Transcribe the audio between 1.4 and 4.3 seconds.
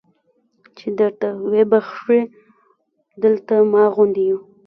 ویې بخښي دلته ما غوندې